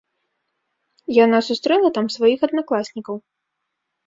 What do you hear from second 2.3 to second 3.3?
аднакласнікаў.